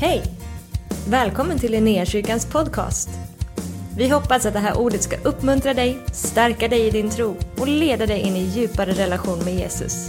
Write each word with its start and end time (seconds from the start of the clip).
Hej! 0.00 0.22
Välkommen 1.08 1.58
till 1.58 1.72
Linnéakyrkans 1.72 2.46
podcast. 2.46 3.08
Vi 3.96 4.08
hoppas 4.08 4.46
att 4.46 4.52
det 4.52 4.58
här 4.58 4.78
ordet 4.78 5.02
ska 5.02 5.16
uppmuntra 5.16 5.74
dig, 5.74 5.98
stärka 6.12 6.68
dig 6.68 6.86
i 6.86 6.90
din 6.90 7.10
tro 7.10 7.36
och 7.60 7.68
leda 7.68 8.06
dig 8.06 8.20
in 8.20 8.36
i 8.36 8.42
djupare 8.42 8.92
relation 8.92 9.38
med 9.44 9.54
Jesus. 9.54 10.08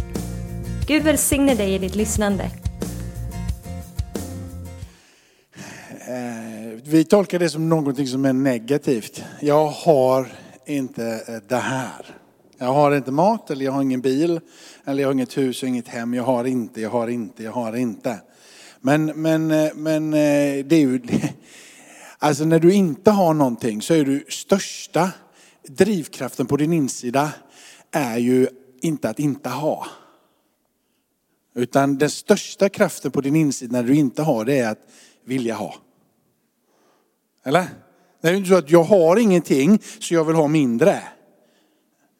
Gud 0.88 1.04
välsigne 1.04 1.56
dig 1.56 1.74
i 1.74 1.78
ditt 1.78 1.96
lyssnande. 1.96 2.44
Eh, 6.08 6.80
vi 6.84 7.04
tolkar 7.04 7.40
det 7.40 7.50
som 7.50 7.70
någonting 7.70 8.08
som 8.08 8.26
är 8.26 8.34
negativt. 8.34 9.24
Jag 9.40 9.68
har 9.68 10.28
inte 10.66 11.24
eh, 11.28 11.36
det 11.48 11.56
här. 11.56 12.06
Jag 12.58 12.74
har 12.74 12.96
inte 12.96 13.12
mat, 13.12 13.52
eller 13.52 13.66
jag 13.66 13.72
har 13.72 13.82
ingen 13.82 14.02
bil, 14.02 14.40
eller 14.86 15.02
jag 15.02 15.08
har 15.08 15.14
inget 15.14 15.38
hus 15.38 15.64
och 15.64 15.70
inget 15.70 15.88
hem. 15.88 16.14
Jag 16.14 16.24
har 16.24 16.46
inte, 16.46 16.82
jag 16.82 16.90
har 16.90 17.08
inte, 17.08 17.44
jag 17.44 17.52
har 17.52 17.76
inte. 17.76 18.20
Men, 18.82 19.06
men, 19.06 19.52
eh, 19.52 19.72
men 19.76 20.14
eh, 20.14 20.66
det 20.66 20.76
är 20.76 20.80
ju... 20.80 21.02
Alltså 22.22 22.46
när 22.46 22.60
du 22.60 22.74
inte 22.74 23.12
har 23.12 23.34
någonting 23.34 23.82
så 23.82 23.94
är 23.94 24.06
du 24.06 24.26
största 24.30 25.12
drivkraften 25.68 26.46
på 26.46 26.58
din 26.58 26.74
insida 26.74 27.32
är 27.92 28.18
ju 28.18 28.48
inte 28.82 29.10
att 29.10 29.20
inte 29.20 29.50
ha. 29.50 29.88
Utan 31.56 31.98
den 31.98 32.10
största 32.10 32.70
kraften 32.70 33.12
på 33.12 33.22
din 33.22 33.36
insida 33.36 33.72
när 33.72 33.84
du 33.84 33.96
inte 33.96 34.22
har 34.22 34.46
det 34.46 34.60
är 34.60 34.70
att 34.70 34.90
vilja 35.26 35.56
ha. 35.56 35.76
Eller? 37.44 37.66
Det 38.22 38.28
är 38.28 38.32
ju 38.32 38.38
inte 38.38 38.50
så 38.50 38.56
att 38.56 38.72
jag 38.72 38.84
har 38.84 39.18
ingenting 39.18 39.80
så 40.00 40.14
jag 40.14 40.26
vill 40.26 40.36
ha 40.36 40.48
mindre. 40.48 41.04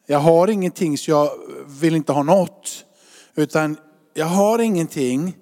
Jag 0.06 0.18
har 0.18 0.48
ingenting 0.48 0.98
så 0.98 1.10
jag 1.10 1.30
vill 1.66 1.96
inte 1.96 2.12
ha 2.12 2.22
något. 2.22 2.84
Utan 3.34 3.76
jag 4.14 4.26
har 4.26 4.58
ingenting 4.58 5.36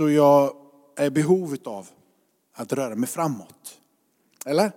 så 0.00 0.10
jag 0.10 0.52
är 0.96 1.06
i 1.06 1.10
behovet 1.10 1.66
av 1.66 1.88
att 2.54 2.72
röra 2.72 2.94
mig 2.94 3.08
framåt. 3.08 3.78
Eller? 4.46 4.72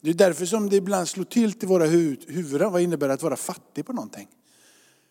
Det 0.00 0.10
är 0.10 0.14
därför 0.14 0.46
som 0.46 0.68
det 0.70 0.76
ibland 0.76 1.08
slår 1.08 1.24
till 1.24 1.52
till 1.52 1.68
våra 1.68 1.86
huvuden. 1.86 2.72
Vad 2.72 2.82
innebär 2.82 3.08
det 3.08 3.14
att 3.14 3.22
vara 3.22 3.36
fattig 3.36 3.86
på 3.86 3.92
någonting? 3.92 4.28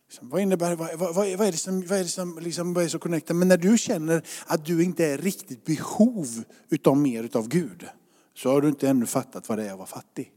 Liksom, 0.07 0.29
vad 0.29 0.41
innebär 0.41 0.75
vad, 0.75 0.99
vad, 0.99 1.15
vad, 1.15 1.27
är- 1.27 1.51
det 1.51 1.57
som, 1.57 1.81
vad 1.81 1.99
är 1.99 2.03
det 2.03 2.09
som 2.09 2.39
liksom, 2.39 2.73
vad 2.73 2.81
är 2.81 2.85
det 2.85 2.89
som 2.89 2.99
connectar? 2.99 3.33
Men 3.33 3.47
när 3.47 3.57
du 3.57 3.77
känner 3.77 4.25
att 4.45 4.65
du 4.65 4.83
inte 4.83 5.05
är 5.05 5.17
riktigt 5.17 5.65
behov 5.65 6.43
utav 6.69 6.97
mer 6.97 7.23
utav 7.23 7.47
Gud. 7.47 7.85
Så 8.33 8.49
har 8.49 8.61
du 8.61 8.67
inte 8.67 8.89
ännu 8.89 9.05
fattat 9.05 9.49
vad 9.49 9.57
det 9.57 9.65
är 9.65 9.71
att 9.71 9.77
vara 9.77 9.87
fattig. 9.87 10.31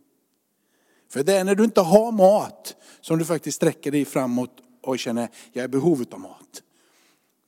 För 1.08 1.22
det 1.22 1.36
är 1.36 1.44
när 1.44 1.54
du 1.54 1.64
inte 1.64 1.80
har 1.80 2.12
mat 2.12 2.76
som 3.00 3.18
du 3.18 3.24
faktiskt 3.24 3.56
sträcker 3.56 3.90
dig 3.92 4.04
framåt 4.04 4.52
och 4.82 4.98
känner, 4.98 5.28
jag 5.52 5.62
är 5.62 5.68
i 5.68 5.68
behov 5.68 6.04
av 6.10 6.20
mat. 6.20 6.62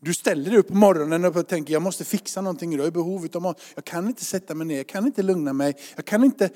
Du 0.00 0.14
ställer 0.14 0.50
dig 0.50 0.58
upp 0.58 0.68
på 0.68 0.74
morgonen 0.74 1.24
och 1.24 1.48
tänker, 1.48 1.72
jag 1.72 1.82
måste 1.82 2.04
fixa 2.04 2.40
någonting 2.40 2.74
idag, 2.74 2.82
jag 2.82 2.86
är 2.86 2.90
i 2.90 2.92
behov 2.92 3.28
av 3.34 3.42
mat. 3.42 3.60
Jag 3.74 3.84
kan 3.84 4.06
inte 4.06 4.24
sätta 4.24 4.54
mig 4.54 4.66
ner, 4.66 4.76
jag 4.76 4.86
kan 4.86 5.06
inte 5.06 5.22
lugna 5.22 5.52
mig, 5.52 5.76
jag 5.96 6.04
kan 6.04 6.24
inte 6.24 6.50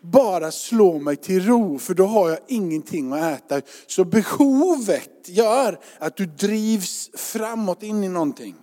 bara 0.00 0.50
slå 0.50 0.98
mig 0.98 1.16
till 1.16 1.46
ro, 1.46 1.78
för 1.78 1.94
då 1.94 2.06
har 2.06 2.30
jag 2.30 2.38
ingenting 2.48 3.12
att 3.12 3.22
äta. 3.22 3.60
Så 3.86 4.04
behovet 4.04 5.28
gör 5.28 5.80
att 5.98 6.16
du 6.16 6.26
drivs 6.26 7.10
framåt 7.14 7.82
in 7.82 8.04
i 8.04 8.08
någonting. 8.08 8.54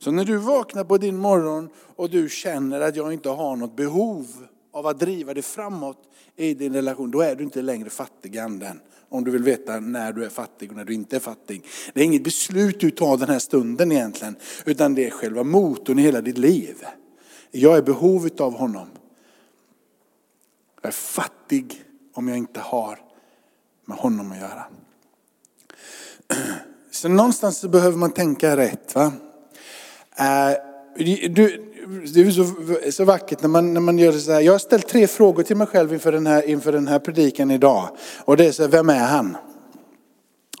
Så 0.00 0.10
när 0.10 0.24
du 0.24 0.36
vaknar 0.36 0.84
på 0.84 0.98
din 0.98 1.16
morgon 1.16 1.68
och 1.96 2.10
du 2.10 2.28
känner 2.28 2.80
att 2.80 2.96
jag 2.96 3.12
inte 3.12 3.28
har 3.28 3.56
något 3.56 3.76
behov 3.76 4.26
av 4.72 4.86
att 4.86 5.00
driva 5.00 5.34
dig 5.34 5.42
framåt 5.42 5.98
i 6.36 6.54
din 6.54 6.72
relation, 6.72 7.10
då 7.10 7.20
är 7.20 7.34
du 7.34 7.44
inte 7.44 7.62
längre 7.62 7.90
fattig 7.90 8.38
anden. 8.38 8.80
Om 9.08 9.24
du 9.24 9.30
vill 9.30 9.42
veta 9.42 9.80
när 9.80 10.12
du 10.12 10.24
är 10.24 10.28
fattig 10.28 10.70
och 10.70 10.76
när 10.76 10.84
du 10.84 10.94
inte 10.94 11.16
är 11.16 11.20
fattig. 11.20 11.64
Det 11.94 12.00
är 12.00 12.04
inget 12.04 12.24
beslut 12.24 12.80
du 12.80 12.90
tar 12.90 13.16
den 13.16 13.28
här 13.28 13.38
stunden 13.38 13.92
egentligen, 13.92 14.36
utan 14.64 14.94
det 14.94 15.06
är 15.06 15.10
själva 15.10 15.44
motorn 15.44 15.98
i 15.98 16.02
hela 16.02 16.20
ditt 16.20 16.38
liv. 16.38 16.76
Jag 17.50 17.74
är 17.74 17.78
i 17.78 17.82
behovet 17.82 18.40
av 18.40 18.56
honom. 18.56 18.88
Jag 20.82 20.88
är 20.88 20.92
fattig 20.92 21.84
om 22.14 22.28
jag 22.28 22.38
inte 22.38 22.60
har 22.60 22.98
med 23.84 23.98
honom 23.98 24.32
att 24.32 24.38
göra. 24.38 24.64
Så 26.90 27.08
någonstans 27.08 27.58
så 27.58 27.68
behöver 27.68 27.96
man 27.96 28.10
tänka 28.10 28.56
rätt. 28.56 28.94
Va? 28.94 29.12
Du, 30.98 31.64
det 32.14 32.20
är 32.20 32.30
så, 32.30 32.54
så 32.92 33.04
vackert 33.04 33.42
när 33.42 33.48
man, 33.48 33.74
när 33.74 33.80
man 33.80 33.98
gör 33.98 34.12
det 34.12 34.20
så 34.20 34.32
här. 34.32 34.40
Jag 34.40 34.52
har 34.52 34.58
ställt 34.58 34.88
tre 34.88 35.06
frågor 35.06 35.42
till 35.42 35.56
mig 35.56 35.66
själv 35.66 35.92
inför 35.92 36.12
den 36.12 36.26
här, 36.26 36.48
inför 36.48 36.72
den 36.72 36.88
här 36.88 36.98
predikan 36.98 37.50
idag. 37.50 37.88
Och 38.24 38.36
det 38.36 38.46
är 38.46 38.52
så 38.52 38.62
här, 38.62 38.70
vem 38.70 38.88
är 38.88 39.06
han? 39.06 39.36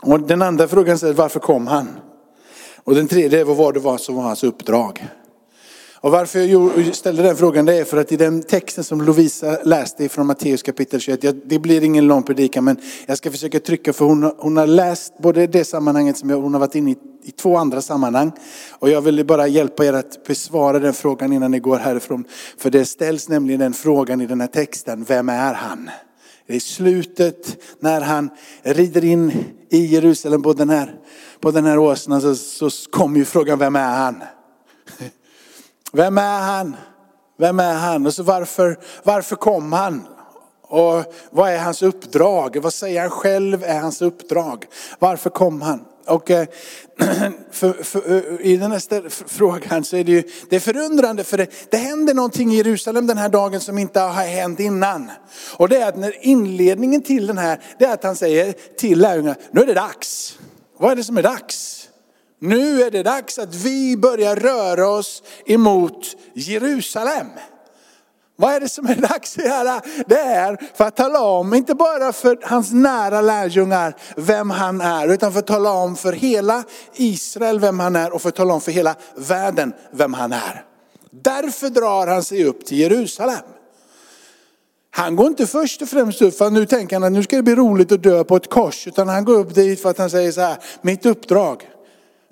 Och 0.02 0.20
den 0.20 0.42
andra 0.42 0.68
frågan 0.68 0.96
är 0.96 1.12
varför 1.12 1.40
kom 1.40 1.66
han? 1.66 1.88
Och 2.84 2.94
den 2.94 3.08
tredje 3.08 3.40
är 3.40 3.44
vad 3.44 3.56
var 3.56 3.72
det 3.72 3.80
var 3.80 3.98
som 3.98 4.14
var 4.14 4.22
hans 4.22 4.44
uppdrag? 4.44 5.08
Och 6.00 6.10
varför 6.10 6.38
jag 6.38 6.94
ställde 6.94 7.22
den 7.22 7.36
frågan 7.36 7.64
det 7.64 7.74
är 7.74 7.84
för 7.84 7.96
att 7.96 8.12
i 8.12 8.16
den 8.16 8.42
texten 8.42 8.84
som 8.84 9.00
Lovisa 9.02 9.58
läste 9.64 10.08
från 10.08 10.26
Matteus 10.26 10.62
kapitel 10.62 11.00
21, 11.00 11.24
jag- 11.24 11.40
det 11.44 11.58
blir 11.58 11.84
ingen 11.84 12.06
lång 12.06 12.22
predikan 12.22 12.64
men 12.64 12.76
jag 13.06 13.18
ska 13.18 13.30
försöka 13.30 13.60
trycka 13.60 13.92
för 13.92 14.04
hon, 14.04 14.22
har- 14.22 14.34
hon 14.38 14.56
har 14.56 14.66
läst 14.66 15.12
både 15.18 15.46
det 15.46 15.64
sammanhanget 15.64 16.16
som 16.18 16.30
jag, 16.30 16.40
hon 16.40 16.52
har 16.54 16.60
varit 16.60 16.74
inne 16.74 16.90
i, 16.90 16.96
i 17.24 17.30
två 17.30 17.56
andra 17.56 17.82
sammanhang. 17.82 18.32
Och 18.78 18.90
jag 18.90 19.00
vill 19.00 19.24
bara 19.26 19.46
hjälpa 19.46 19.84
er 19.84 19.92
att 19.92 20.24
besvara 20.26 20.78
den 20.78 20.94
frågan 20.94 21.32
innan 21.32 21.50
ni 21.50 21.58
går 21.58 21.76
härifrån. 21.76 22.24
För 22.58 22.70
det 22.70 22.84
ställs 22.84 23.28
nämligen 23.28 23.60
den 23.60 23.72
frågan 23.72 24.20
i 24.20 24.26
den 24.26 24.40
här 24.40 24.48
texten, 24.48 25.04
vem 25.08 25.28
är 25.28 25.54
han? 25.54 25.90
Det 26.46 26.56
är 26.56 26.60
slutet 26.60 27.56
när 27.80 28.00
han 28.00 28.30
rider 28.62 29.04
in 29.04 29.32
i 29.70 29.84
Jerusalem 29.86 30.42
på 30.42 30.52
den 30.52 30.70
här, 30.70 30.94
på 31.40 31.50
den 31.50 31.64
här 31.64 31.78
åsnan 31.78 32.20
så, 32.20 32.34
så 32.34 32.70
kommer 32.90 33.18
ju 33.18 33.24
frågan, 33.24 33.58
vem 33.58 33.76
är 33.76 33.96
han? 33.96 34.14
Vem 35.98 36.18
är 36.18 36.40
han? 36.40 36.76
Vem 37.38 37.60
är 37.60 37.74
han? 37.74 38.06
Och 38.06 38.14
så 38.14 38.22
varför, 38.22 38.78
varför 39.02 39.36
kom 39.36 39.72
han? 39.72 40.06
Och 40.62 41.04
vad 41.30 41.50
är 41.50 41.58
hans 41.58 41.82
uppdrag? 41.82 42.56
Vad 42.62 42.74
säger 42.74 43.00
han 43.00 43.10
själv 43.10 43.64
är 43.64 43.80
hans 43.80 44.02
uppdrag? 44.02 44.64
Varför 44.98 45.30
kom 45.30 45.62
han? 45.62 45.84
Och 46.06 46.30
eh, 46.30 46.46
för, 47.50 47.82
för, 47.82 48.16
eh, 48.16 48.46
i 48.46 48.56
den 48.56 48.72
här 48.72 49.28
frågan 49.28 49.84
så 49.84 49.96
är 49.96 50.04
det 50.04 50.12
ju, 50.12 50.22
det 50.50 50.56
är 50.56 50.60
förundrande 50.60 51.24
för 51.24 51.38
det, 51.38 51.46
det 51.70 51.76
händer 51.76 52.14
någonting 52.14 52.52
i 52.52 52.56
Jerusalem 52.56 53.06
den 53.06 53.18
här 53.18 53.28
dagen 53.28 53.60
som 53.60 53.78
inte 53.78 54.00
har 54.00 54.24
hänt 54.24 54.60
innan. 54.60 55.10
Och 55.56 55.68
det 55.68 55.76
är 55.76 55.88
att 55.88 55.96
när 55.96 56.26
inledningen 56.26 57.02
till 57.02 57.26
den 57.26 57.38
här, 57.38 57.60
det 57.78 57.84
är 57.84 57.94
att 57.94 58.04
han 58.04 58.16
säger 58.16 58.52
till 58.78 58.98
lärjungarna, 58.98 59.36
nu 59.50 59.60
är 59.60 59.66
det 59.66 59.74
dags. 59.74 60.38
Vad 60.78 60.92
är 60.92 60.96
det 60.96 61.04
som 61.04 61.18
är 61.18 61.22
dags? 61.22 61.77
Nu 62.38 62.82
är 62.82 62.90
det 62.90 63.02
dags 63.02 63.38
att 63.38 63.54
vi 63.54 63.96
börjar 63.96 64.36
röra 64.36 64.88
oss 64.88 65.22
emot 65.46 66.16
Jerusalem. 66.34 67.26
Vad 68.36 68.54
är 68.54 68.60
det 68.60 68.68
som 68.68 68.86
är 68.86 68.94
dags 68.94 69.38
att 69.38 69.44
göra? 69.44 69.80
Det 70.06 70.20
är 70.20 70.58
för 70.74 70.84
att 70.84 70.96
tala 70.96 71.20
om, 71.20 71.54
inte 71.54 71.74
bara 71.74 72.12
för 72.12 72.38
hans 72.42 72.72
nära 72.72 73.20
lärjungar 73.20 73.96
vem 74.16 74.50
han 74.50 74.80
är, 74.80 75.08
utan 75.08 75.32
för 75.32 75.38
att 75.38 75.46
tala 75.46 75.70
om 75.70 75.96
för 75.96 76.12
hela 76.12 76.64
Israel 76.94 77.60
vem 77.60 77.80
han 77.80 77.96
är 77.96 78.12
och 78.12 78.22
för 78.22 78.28
att 78.28 78.34
tala 78.34 78.54
om 78.54 78.60
för 78.60 78.72
hela 78.72 78.94
världen 79.14 79.72
vem 79.92 80.14
han 80.14 80.32
är. 80.32 80.64
Därför 81.10 81.68
drar 81.68 82.06
han 82.06 82.22
sig 82.22 82.44
upp 82.44 82.66
till 82.66 82.78
Jerusalem. 82.78 83.44
Han 84.90 85.16
går 85.16 85.26
inte 85.26 85.46
först 85.46 85.82
och 85.82 85.88
främst 85.88 86.22
upp 86.22 86.38
för 86.38 86.46
att 86.46 86.52
nu 86.52 86.66
tänker 86.66 86.96
han 86.96 87.04
att 87.04 87.12
nu 87.12 87.22
ska 87.22 87.36
det 87.36 87.42
bli 87.42 87.54
roligt 87.54 87.92
att 87.92 88.02
dö 88.02 88.24
på 88.24 88.36
ett 88.36 88.50
kors. 88.50 88.86
Utan 88.86 89.08
han 89.08 89.24
går 89.24 89.34
upp 89.34 89.54
dit 89.54 89.82
för 89.82 89.90
att 89.90 89.98
han 89.98 90.10
säger 90.10 90.32
så 90.32 90.40
här, 90.40 90.56
mitt 90.82 91.06
uppdrag 91.06 91.68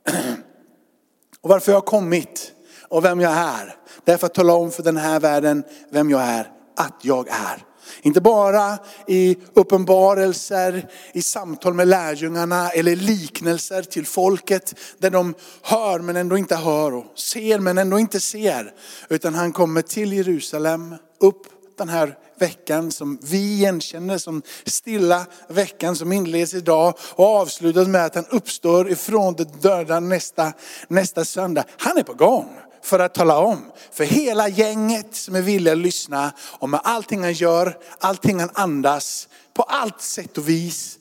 och 1.40 1.50
varför 1.50 1.72
jag 1.72 1.76
har 1.76 1.86
kommit 1.86 2.52
och 2.88 3.04
vem 3.04 3.20
jag 3.20 3.32
är. 3.32 3.74
Det 4.04 4.12
är 4.12 4.16
för 4.16 4.26
att 4.26 4.34
tala 4.34 4.54
om 4.54 4.70
för 4.70 4.82
den 4.82 4.96
här 4.96 5.20
världen 5.20 5.64
vem 5.90 6.10
jag 6.10 6.22
är, 6.22 6.50
att 6.76 6.94
jag 7.02 7.28
är. 7.28 7.64
Inte 8.02 8.20
bara 8.20 8.78
i 9.06 9.36
uppenbarelser, 9.54 10.88
i 11.12 11.22
samtal 11.22 11.74
med 11.74 11.88
lärjungarna 11.88 12.70
eller 12.70 12.96
liknelser 12.96 13.82
till 13.82 14.06
folket 14.06 14.74
där 14.98 15.10
de 15.10 15.34
hör 15.62 15.98
men 15.98 16.16
ändå 16.16 16.38
inte 16.38 16.56
hör 16.56 16.94
och 16.94 17.18
ser 17.18 17.58
men 17.58 17.78
ändå 17.78 17.98
inte 17.98 18.20
ser. 18.20 18.74
Utan 19.08 19.34
han 19.34 19.52
kommer 19.52 19.82
till 19.82 20.12
Jerusalem, 20.12 20.94
upp 21.20 21.46
den 21.78 21.88
här 21.88 22.18
veckan 22.38 22.92
som 22.92 23.18
vi 23.22 23.38
igenkänner 23.38 24.18
som 24.18 24.42
stilla 24.64 25.26
veckan 25.48 25.96
som 25.96 26.12
inleds 26.12 26.54
idag 26.54 26.94
och 27.14 27.26
avslutas 27.26 27.88
med 27.88 28.04
att 28.04 28.14
han 28.14 28.26
uppstår 28.30 28.90
ifrån 28.90 29.34
de 29.34 29.44
döda 29.44 30.00
nästa, 30.00 30.52
nästa 30.88 31.24
söndag. 31.24 31.64
Han 31.78 31.98
är 31.98 32.02
på 32.02 32.14
gång 32.14 32.60
för 32.82 32.98
att 32.98 33.14
tala 33.14 33.38
om 33.38 33.72
för 33.92 34.04
hela 34.04 34.48
gänget 34.48 35.14
som 35.14 35.34
är 35.34 35.42
villiga 35.42 35.72
att 35.72 35.78
lyssna 35.78 36.32
om 36.58 36.70
med 36.70 36.80
allting 36.84 37.22
han 37.22 37.32
gör, 37.32 37.78
allting 37.98 38.40
han 38.40 38.50
andas, 38.54 39.28
på 39.54 39.62
allt 39.62 40.00
sätt 40.00 40.38
och 40.38 40.48
vis. 40.48 40.98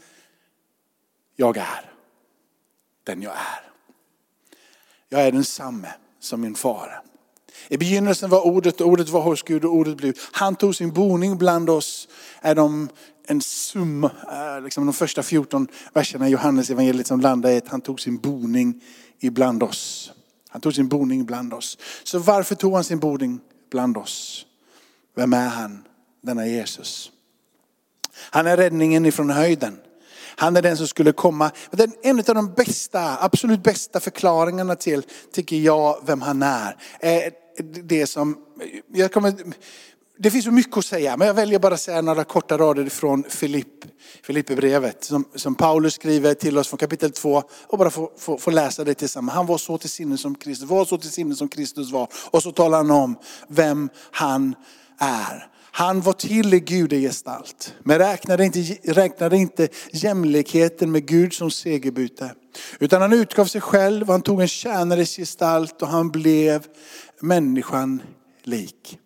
Jag 1.35 1.57
är 1.57 1.91
den 3.03 3.21
jag 3.21 3.33
är. 3.33 3.71
Jag 5.09 5.21
är 5.21 5.31
densamme 5.31 5.93
som 6.19 6.41
min 6.41 6.55
far. 6.55 7.01
I 7.67 7.77
begynnelsen 7.77 8.29
var 8.29 8.45
ordet, 8.45 8.81
och 8.81 8.87
ordet 8.87 9.09
var 9.09 9.21
hos 9.21 9.43
Gud 9.43 9.65
och 9.65 9.73
ordet 9.73 9.97
blev. 9.97 10.13
Han 10.31 10.55
tog 10.55 10.75
sin 10.75 10.93
boning 10.93 11.37
bland 11.37 11.69
oss. 11.69 12.07
Är 12.41 12.55
de 12.55 12.89
en 13.27 13.41
summa, 13.41 14.11
eh, 14.31 14.63
liksom 14.63 14.85
de 14.85 14.93
första 14.93 15.23
14 15.23 15.67
verserna 15.93 16.27
i 16.27 16.31
Johannes 16.31 16.69
evangeliet 16.69 17.07
som 17.07 17.21
landar 17.21 17.49
i 17.49 17.57
att 17.57 17.67
han 17.67 17.81
tog 17.81 18.01
sin 18.01 18.17
boning 18.17 18.83
ibland 19.19 19.63
oss. 19.63 20.11
Han 20.49 20.61
tog 20.61 20.75
sin 20.75 20.87
boning 20.87 21.25
bland 21.25 21.53
oss. 21.53 21.77
Så 22.03 22.19
varför 22.19 22.55
tog 22.55 22.73
han 22.73 22.83
sin 22.83 22.99
boning 22.99 23.39
bland 23.71 23.97
oss? 23.97 24.45
Vem 25.15 25.33
är 25.33 25.47
han, 25.47 25.83
denna 26.21 26.47
Jesus? 26.47 27.11
Han 28.17 28.47
är 28.47 28.57
räddningen 28.57 29.05
ifrån 29.05 29.29
höjden. 29.29 29.77
Han 30.37 30.57
är 30.57 30.61
den 30.61 30.77
som 30.77 30.87
skulle 30.87 31.11
komma. 31.11 31.51
Den, 31.71 31.93
en 32.03 32.19
av 32.19 32.35
de 32.35 32.53
bästa, 32.53 33.17
absolut 33.23 33.63
bästa 33.63 33.99
förklaringarna 33.99 34.75
till, 34.75 35.03
tycker 35.33 35.55
jag, 35.55 36.03
vem 36.05 36.21
han 36.21 36.43
är. 36.43 36.77
Eh, 36.99 37.33
det 37.83 38.07
som, 38.07 38.37
jag 38.93 39.11
kommer, 39.11 39.33
det 40.17 40.31
finns 40.31 40.45
så 40.45 40.51
mycket 40.51 40.77
att 40.77 40.85
säga, 40.85 41.17
men 41.17 41.27
jag 41.27 41.33
väljer 41.33 41.59
bara 41.59 41.73
att 41.73 41.81
säga 41.81 42.01
några 42.01 42.23
korta 42.23 42.57
rader 42.57 42.89
från 42.89 43.23
Filipperbrevet 44.23 45.03
som, 45.03 45.25
som 45.35 45.55
Paulus 45.55 45.93
skriver 45.93 46.33
till 46.33 46.57
oss 46.57 46.67
från 46.67 46.77
kapitel 46.77 47.11
2 47.11 47.43
och 47.67 47.77
bara 47.77 47.89
få, 47.89 48.11
få, 48.17 48.37
få, 48.37 48.51
läsa 48.51 48.83
det 48.83 48.93
tillsammans. 48.93 49.35
Han 49.35 49.45
var 49.45 49.57
så 49.57 49.77
till 49.77 49.89
sinne 49.89 50.17
som 50.17 50.35
Kristus 50.35 50.69
var, 50.69 50.85
så 50.85 50.97
till 50.97 51.11
sinne 51.11 51.35
som 51.35 51.47
Kristus 51.47 51.91
var. 51.91 52.07
Och 52.31 52.43
så 52.43 52.51
talar 52.51 52.77
han 52.77 52.91
om 52.91 53.15
vem 53.47 53.89
han 54.11 54.55
är. 54.99 55.49
Han 55.71 56.01
var 56.01 56.13
till 56.13 56.53
i 56.53 56.59
gudegestalt, 56.59 57.73
men 57.83 57.97
räknade 57.97 58.45
inte, 58.45 58.59
räknade 58.83 59.37
inte 59.37 59.67
jämlikheten 59.91 60.91
med 60.91 61.05
Gud 61.05 61.33
som 61.33 61.51
segerbyte. 61.51 62.31
Utan 62.79 63.01
han 63.01 63.13
utgav 63.13 63.45
sig 63.45 63.61
själv, 63.61 64.07
han 64.07 64.21
tog 64.21 64.41
en 64.41 64.47
tjänares 64.47 65.15
gestalt 65.15 65.81
och 65.81 65.87
han 65.87 66.09
blev 66.09 66.67
människan 67.19 68.01
lik. 68.43 68.99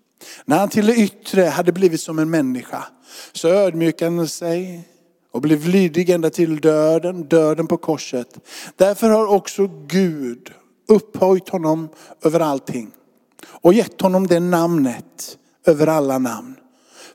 När 0.45 0.59
han 0.59 0.69
till 0.69 0.85
det 0.85 0.95
yttre 0.95 1.41
hade 1.41 1.71
blivit 1.71 2.01
som 2.01 2.19
en 2.19 2.29
människa 2.29 2.85
så 3.33 3.47
ödmjukade 3.47 4.15
han 4.15 4.27
sig 4.27 4.88
och 5.31 5.41
blev 5.41 5.67
lydig 5.67 6.09
ända 6.09 6.29
till 6.29 6.59
döden, 6.59 7.23
döden 7.23 7.67
på 7.67 7.77
korset. 7.77 8.38
Därför 8.75 9.09
har 9.09 9.25
också 9.25 9.69
Gud 9.88 10.51
upphöjt 10.88 11.50
honom 11.50 11.89
över 12.23 12.39
allting 12.39 12.91
och 13.47 13.73
gett 13.73 14.01
honom 14.01 14.27
det 14.27 14.39
namnet 14.39 15.38
över 15.65 15.88
alla 15.88 16.17
namn. 16.17 16.56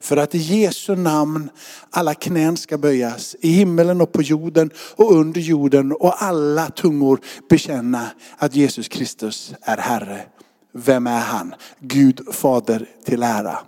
För 0.00 0.16
att 0.16 0.34
i 0.34 0.38
Jesu 0.38 0.96
namn 0.96 1.50
alla 1.90 2.14
knän 2.14 2.56
ska 2.56 2.78
böjas 2.78 3.36
i 3.40 3.48
himmelen 3.48 4.00
och 4.00 4.12
på 4.12 4.22
jorden 4.22 4.70
och 4.96 5.12
under 5.12 5.40
jorden 5.40 5.92
och 5.92 6.22
alla 6.22 6.70
tungor 6.70 7.20
bekänna 7.48 8.06
att 8.36 8.54
Jesus 8.54 8.88
Kristus 8.88 9.54
är 9.62 9.76
Herre. 9.76 10.24
Vem 10.76 11.06
är 11.06 11.20
han? 11.20 11.54
Gud 11.78 12.34
fader 12.34 12.88
till 13.04 13.22
ära. 13.22 13.58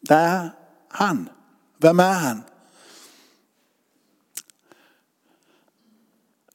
Det 0.00 0.14
är 0.14 0.50
han. 0.88 1.28
Vem 1.78 2.00
är 2.00 2.12
han? 2.12 2.42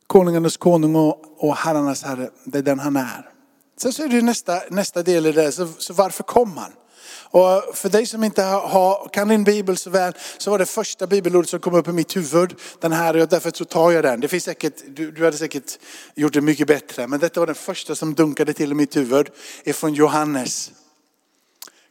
Konungarnas 0.08 0.58
konung 0.58 0.96
och 1.38 1.56
herrarnas 1.56 2.04
herre, 2.04 2.30
det 2.46 2.58
är 2.58 2.62
den 2.62 2.80
han 2.80 2.96
är. 2.96 3.30
Sen 3.78 3.94
så 3.94 4.04
är 4.04 4.08
det 4.08 4.22
nästa, 4.22 4.62
nästa 4.70 5.04
del 5.04 5.26
i 5.26 5.32
det, 5.32 5.52
så, 5.52 5.68
så 5.68 5.94
varför 5.94 6.24
kom 6.24 6.58
han? 6.58 6.72
Och 7.12 7.64
för 7.74 7.90
dig 7.90 8.06
som 8.06 8.24
inte 8.24 8.44
har, 8.44 9.10
kan 9.14 9.28
din 9.28 9.44
bibel 9.44 9.78
så 9.78 9.90
väl, 9.90 10.14
så 10.38 10.52
var 10.52 10.60
det 10.60 10.66
första 10.66 11.08
bibelordet 11.08 11.50
som 11.50 11.60
kom 11.60 11.76
upp 11.76 11.88
i 11.88 11.92
mitt 11.92 12.16
huvud, 12.16 12.56
den 12.80 12.92
här, 12.92 13.18
och 13.18 13.28
därför 13.28 13.52
så 13.56 13.66
tar 13.66 13.92
jag 13.92 14.04
den. 14.04 14.20
Det 14.20 14.28
finns 14.28 14.44
säkert, 14.44 14.84
du, 14.88 15.12
du 15.12 15.26
hade 15.26 15.38
säkert 15.38 15.80
gjort 16.16 16.34
det 16.34 16.42
mycket 16.42 16.68
bättre, 16.68 17.08
men 17.08 17.20
detta 17.20 17.40
var 17.40 17.48
den 17.48 17.56
första 17.56 17.96
som 17.96 18.14
dunkade 18.14 18.54
till 18.54 18.72
i 18.72 18.76
mitt 18.76 18.96
huvud, 18.96 19.30
ifrån 19.64 19.94
Johannes. 19.94 20.72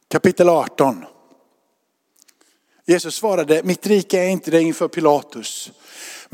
Kapitel 0.09 0.49
18. 0.49 1.05
Jesus 2.87 3.15
svarade, 3.15 3.63
mitt 3.63 3.87
rike 3.87 4.19
är 4.19 4.29
inte 4.29 4.51
det 4.51 4.63
inför 4.63 4.89
Pilatus. 4.89 5.73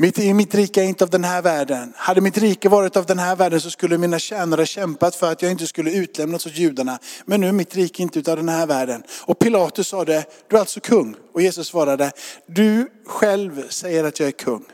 Mitt, 0.01 0.17
mitt 0.35 0.55
rike 0.55 0.81
är 0.81 0.85
inte 0.85 1.03
av 1.03 1.09
den 1.09 1.23
här 1.23 1.41
världen. 1.41 1.93
Hade 1.95 2.21
mitt 2.21 2.37
rike 2.37 2.69
varit 2.69 2.97
av 2.97 3.05
den 3.05 3.19
här 3.19 3.35
världen 3.35 3.61
så 3.61 3.69
skulle 3.69 3.97
mina 3.97 4.19
tjänare 4.19 4.65
kämpat 4.65 5.15
för 5.15 5.31
att 5.31 5.41
jag 5.41 5.51
inte 5.51 5.67
skulle 5.67 5.91
utlämnas 5.91 6.45
åt 6.45 6.57
judarna. 6.57 6.99
Men 7.25 7.41
nu 7.41 7.47
är 7.47 7.51
mitt 7.51 7.75
rike 7.75 8.03
inte 8.03 8.31
av 8.31 8.37
den 8.37 8.49
här 8.49 8.67
världen. 8.67 9.03
Och 9.21 9.39
Pilatus 9.39 9.87
sa 9.87 10.05
det, 10.05 10.25
du 10.47 10.55
är 10.55 10.59
alltså 10.59 10.79
kung. 10.79 11.15
Och 11.33 11.41
Jesus 11.41 11.67
svarade, 11.67 12.11
du 12.45 12.91
själv 13.05 13.69
säger 13.69 14.03
att 14.03 14.19
jag 14.19 14.27
är 14.27 14.31
kung. 14.31 14.65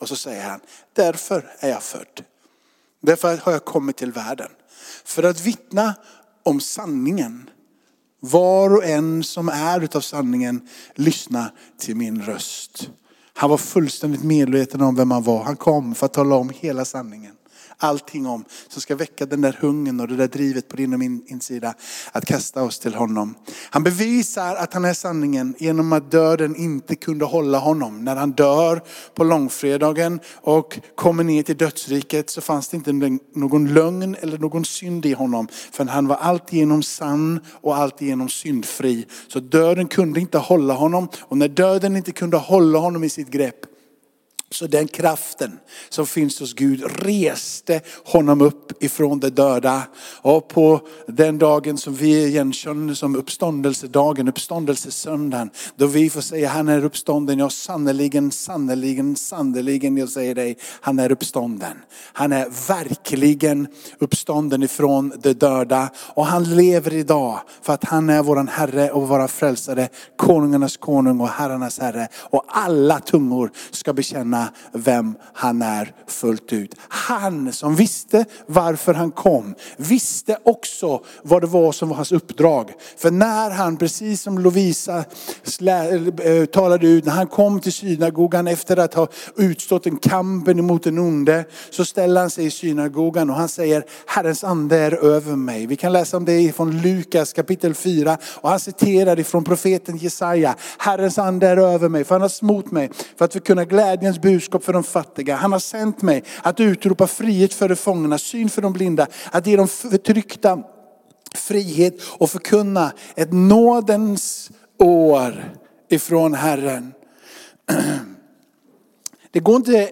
Och 0.00 0.08
så 0.08 0.16
säger 0.16 0.42
han, 0.42 0.60
därför 0.92 1.50
är 1.58 1.68
jag 1.70 1.82
född. 1.82 2.24
Därför 3.00 3.36
har 3.36 3.52
jag 3.52 3.64
kommit 3.64 3.96
till 3.96 4.12
världen. 4.12 4.50
För 5.04 5.22
att 5.22 5.40
vittna 5.40 5.94
om 6.42 6.60
sanningen. 6.60 7.50
Var 8.20 8.76
och 8.76 8.84
en 8.84 9.24
som 9.24 9.48
är 9.48 9.80
utav 9.80 10.00
sanningen, 10.00 10.68
lyssna 10.94 11.50
till 11.78 11.96
min 11.96 12.22
röst. 12.22 12.88
Han 13.34 13.50
var 13.50 13.56
fullständigt 13.56 14.24
medveten 14.24 14.80
om 14.80 14.96
vem 14.96 15.10
han 15.10 15.22
var. 15.22 15.42
Han 15.42 15.56
kom 15.56 15.94
för 15.94 16.06
att 16.06 16.12
tala 16.12 16.34
om 16.34 16.50
hela 16.54 16.84
sanningen 16.84 17.34
allting 17.76 18.26
om. 18.26 18.44
Som 18.68 18.82
ska 18.82 18.96
väcka 18.96 19.26
den 19.26 19.40
där 19.40 19.58
hungern 19.60 20.00
och 20.00 20.08
det 20.08 20.16
där 20.16 20.28
drivet 20.28 20.68
på 20.68 20.76
din 20.76 20.92
och 20.92 20.98
min 20.98 21.22
insida. 21.26 21.74
Att 22.12 22.24
kasta 22.24 22.62
oss 22.62 22.78
till 22.78 22.94
honom. 22.94 23.34
Han 23.70 23.82
bevisar 23.82 24.56
att 24.56 24.74
han 24.74 24.84
är 24.84 24.94
sanningen 24.94 25.54
genom 25.58 25.92
att 25.92 26.10
döden 26.10 26.56
inte 26.56 26.94
kunde 26.94 27.24
hålla 27.24 27.58
honom. 27.58 28.04
När 28.04 28.16
han 28.16 28.30
dör 28.30 28.82
på 29.14 29.24
långfredagen 29.24 30.20
och 30.34 30.78
kommer 30.94 31.24
ner 31.24 31.42
till 31.42 31.56
dödsriket 31.56 32.30
så 32.30 32.40
fanns 32.40 32.68
det 32.68 32.76
inte 32.76 33.18
någon 33.34 33.74
lögn 33.74 34.16
eller 34.20 34.38
någon 34.38 34.64
synd 34.64 35.06
i 35.06 35.12
honom. 35.12 35.48
För 35.72 35.84
han 35.84 36.06
var 36.06 36.16
alltigenom 36.16 36.82
sann 36.82 37.40
och 37.60 37.76
alltigenom 37.76 38.28
syndfri. 38.28 39.06
Så 39.28 39.40
döden 39.40 39.88
kunde 39.88 40.20
inte 40.20 40.38
hålla 40.38 40.74
honom. 40.74 41.08
Och 41.20 41.38
när 41.38 41.48
döden 41.48 41.96
inte 41.96 42.12
kunde 42.12 42.36
hålla 42.36 42.78
honom 42.78 43.04
i 43.04 43.08
sitt 43.08 43.28
grepp 43.28 43.71
så 44.52 44.66
den 44.66 44.88
kraften 44.88 45.58
som 45.88 46.06
finns 46.06 46.40
hos 46.40 46.54
Gud 46.54 46.84
reste 46.86 47.80
honom 48.04 48.40
upp 48.40 48.82
ifrån 48.82 49.20
de 49.20 49.30
döda. 49.30 49.82
Och 50.22 50.48
på 50.48 50.80
den 51.06 51.38
dagen 51.38 51.78
som 51.78 51.94
vi 51.94 52.26
igenkänner 52.26 52.94
som 52.94 53.16
uppståndelsedagen, 53.16 54.28
uppståndelsesöndagen, 54.28 55.50
då 55.76 55.86
vi 55.86 56.10
får 56.10 56.20
säga 56.20 56.48
han 56.48 56.68
är 56.68 56.84
uppstånden, 56.84 57.38
ja 57.38 57.50
sannerligen, 57.50 58.30
sannerligen, 58.30 59.16
sannerligen, 59.16 59.96
jag 59.96 60.08
säger 60.08 60.34
dig, 60.34 60.56
han 60.80 60.98
är 60.98 61.12
uppstånden. 61.12 61.76
Han 62.12 62.32
är 62.32 62.68
verkligen 62.68 63.66
uppstånden 63.98 64.62
ifrån 64.62 65.12
de 65.22 65.32
döda 65.32 65.90
och 65.96 66.26
han 66.26 66.44
lever 66.56 66.92
idag 66.92 67.40
för 67.62 67.72
att 67.72 67.84
han 67.84 68.10
är 68.10 68.22
våran 68.22 68.48
Herre 68.48 68.90
och 68.90 69.08
våra 69.08 69.28
frälsare, 69.28 69.88
konungarnas 70.16 70.76
konung 70.76 71.20
och 71.20 71.28
herrarnas 71.28 71.78
Herre. 71.78 72.08
Och 72.14 72.44
alla 72.48 73.00
tungor 73.00 73.50
ska 73.70 73.92
bekänna 73.92 74.41
vem 74.72 75.14
han 75.32 75.62
är 75.62 75.92
fullt 76.06 76.52
ut. 76.52 76.74
Han 76.88 77.52
som 77.52 77.76
visste 77.76 78.24
varför 78.46 78.94
han 78.94 79.10
kom, 79.10 79.54
visste 79.76 80.38
också 80.44 81.04
vad 81.22 81.42
det 81.42 81.46
var 81.46 81.72
som 81.72 81.88
var 81.88 81.96
hans 81.96 82.12
uppdrag. 82.12 82.72
För 82.96 83.10
när 83.10 83.50
han, 83.50 83.76
precis 83.76 84.22
som 84.22 84.38
Lovisa 84.38 84.98
eh, 84.98 86.44
talade 86.44 86.86
ut, 86.86 87.04
när 87.04 87.12
han 87.12 87.26
kom 87.26 87.60
till 87.60 87.72
synagogan 87.72 88.46
efter 88.46 88.76
att 88.76 88.94
ha 88.94 89.08
utstått 89.36 89.86
en 89.86 89.96
kampen 89.96 90.58
emot 90.58 90.82
den 90.82 90.98
onde, 90.98 91.44
så 91.70 91.84
ställer 91.84 92.20
han 92.20 92.30
sig 92.30 92.46
i 92.46 92.50
synagogan 92.50 93.30
och 93.30 93.36
han 93.36 93.48
säger, 93.48 93.84
Herrens 94.06 94.44
ande 94.44 94.76
är 94.76 95.04
över 95.04 95.36
mig. 95.36 95.66
Vi 95.66 95.76
kan 95.76 95.92
läsa 95.92 96.16
om 96.16 96.24
det 96.24 96.56
från 96.56 96.80
Lukas 96.80 97.32
kapitel 97.32 97.74
4 97.74 98.18
och 98.24 98.50
han 98.50 98.60
citerar 98.60 99.18
ifrån 99.20 99.44
profeten 99.44 99.96
Jesaja, 99.96 100.54
Herrens 100.78 101.18
ande 101.18 101.48
är 101.48 101.56
över 101.56 101.88
mig, 101.88 102.04
för 102.04 102.14
han 102.14 102.22
har 102.22 102.28
smort 102.28 102.70
mig 102.70 102.90
för 103.16 103.24
att 103.24 103.44
kunna 103.44 103.64
glädjens 103.64 104.20
bud 104.20 104.31
budskap 104.32 104.64
för 104.64 104.72
de 104.72 104.84
fattiga. 104.84 105.36
Han 105.36 105.52
har 105.52 105.58
sänt 105.58 106.02
mig 106.02 106.24
att 106.42 106.60
utropa 106.60 107.06
frihet 107.06 107.54
för 107.54 107.68
de 107.68 107.76
fångna, 107.76 108.18
syn 108.18 108.48
för 108.48 108.62
de 108.62 108.72
blinda, 108.72 109.06
att 109.30 109.46
ge 109.46 109.56
de 109.56 109.68
förtryckta 109.68 110.62
frihet 111.34 111.94
och 112.18 112.30
förkunna 112.30 112.92
ett 113.14 113.32
nådens 113.32 114.50
år 114.78 115.44
ifrån 115.88 116.34
Herren. 116.34 116.92
Det 119.30 119.40
går 119.40 119.56
inte 119.56 119.90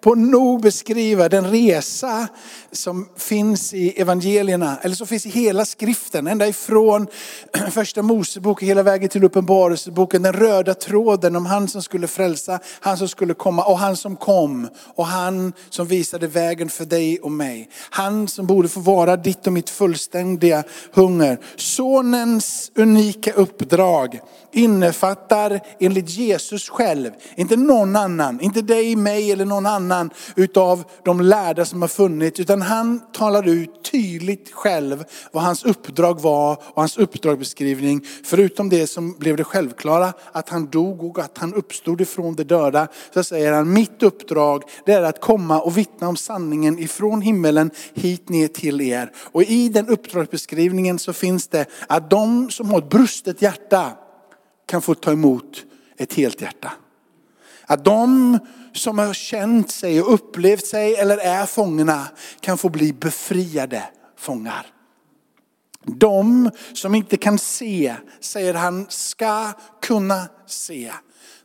på 0.00 0.14
nog 0.14 0.62
beskriva 0.62 1.28
den 1.28 1.50
resa 1.50 2.28
som 2.72 3.08
finns 3.16 3.74
i 3.74 4.00
evangelierna, 4.00 4.78
eller 4.82 4.94
som 4.94 5.06
finns 5.06 5.26
i 5.26 5.30
hela 5.30 5.64
skriften, 5.64 6.26
ända 6.26 6.46
ifrån 6.46 7.06
första 7.70 8.02
Mosebok 8.02 8.62
hela 8.62 8.82
vägen 8.82 9.08
till 9.08 9.24
uppenbarelseboken. 9.24 10.22
Den 10.22 10.32
röda 10.32 10.74
tråden 10.74 11.36
om 11.36 11.46
han 11.46 11.68
som 11.68 11.82
skulle 11.82 12.06
frälsa, 12.06 12.58
han 12.80 12.96
som 12.96 13.08
skulle 13.08 13.34
komma 13.34 13.64
och 13.64 13.78
han 13.78 13.96
som 13.96 14.16
kom. 14.16 14.68
Och 14.94 15.06
han 15.06 15.52
som 15.70 15.86
visade 15.86 16.26
vägen 16.26 16.68
för 16.68 16.84
dig 16.84 17.18
och 17.18 17.32
mig. 17.32 17.68
Han 17.90 18.28
som 18.28 18.46
borde 18.46 18.68
få 18.68 18.80
vara 18.80 19.16
ditt 19.16 19.46
och 19.46 19.52
mitt 19.52 19.70
fullständiga 19.70 20.64
hunger. 20.92 21.38
Sonens 21.56 22.70
unika 22.74 23.32
uppdrag 23.32 24.20
innefattar 24.52 25.60
enligt 25.80 26.10
Jesus 26.10 26.68
själv, 26.68 27.10
inte 27.36 27.56
någon 27.56 27.96
annan, 27.96 28.40
inte 28.40 28.62
dig, 28.62 28.96
mig 28.96 29.32
eller 29.32 29.44
någon 29.44 29.66
annan 29.66 29.89
utav 30.36 30.84
de 31.04 31.20
lärda 31.20 31.64
som 31.64 31.82
har 31.82 31.88
funnits. 31.88 32.40
Utan 32.40 32.62
han 32.62 33.00
talar 33.12 33.48
ut 33.48 33.84
tydligt 33.92 34.52
själv 34.52 35.04
vad 35.32 35.42
hans 35.42 35.64
uppdrag 35.64 36.20
var 36.20 36.52
och 36.52 36.82
hans 36.82 36.98
uppdragsbeskrivning. 36.98 38.04
Förutom 38.24 38.68
det 38.68 38.86
som 38.86 39.12
blev 39.18 39.36
det 39.36 39.44
självklara, 39.44 40.12
att 40.32 40.48
han 40.48 40.66
dog 40.66 41.04
och 41.04 41.18
att 41.18 41.38
han 41.38 41.54
uppstod 41.54 42.00
ifrån 42.00 42.34
de 42.34 42.44
döda. 42.44 42.88
Så 43.14 43.24
säger 43.24 43.52
han, 43.52 43.72
mitt 43.72 44.02
uppdrag 44.02 44.62
det 44.86 44.92
är 44.92 45.02
att 45.02 45.20
komma 45.20 45.60
och 45.60 45.78
vittna 45.78 46.08
om 46.08 46.16
sanningen 46.16 46.78
ifrån 46.78 47.22
himmelen 47.22 47.70
hit 47.94 48.28
ner 48.28 48.48
till 48.48 48.80
er. 48.80 49.12
Och 49.32 49.42
i 49.42 49.68
den 49.68 49.88
uppdragsbeskrivningen 49.88 50.98
så 50.98 51.12
finns 51.12 51.48
det 51.48 51.66
att 51.86 52.10
de 52.10 52.50
som 52.50 52.70
har 52.70 52.78
ett 52.78 52.90
brustet 52.90 53.42
hjärta 53.42 53.92
kan 54.66 54.82
få 54.82 54.94
ta 54.94 55.12
emot 55.12 55.64
ett 55.96 56.14
helt 56.14 56.40
hjärta. 56.40 56.72
Att 57.70 57.84
de 57.84 58.38
som 58.72 58.98
har 58.98 59.14
känt 59.14 59.70
sig 59.70 60.02
och 60.02 60.14
upplevt 60.14 60.66
sig 60.66 60.94
eller 60.94 61.18
är 61.18 61.46
fångarna 61.46 62.06
kan 62.40 62.58
få 62.58 62.68
bli 62.68 62.92
befriade 62.92 63.82
fångar. 64.16 64.66
De 65.84 66.50
som 66.72 66.94
inte 66.94 67.16
kan 67.16 67.38
se, 67.38 67.94
säger 68.20 68.54
han, 68.54 68.86
ska 68.88 69.52
kunna 69.82 70.28
se. 70.46 70.92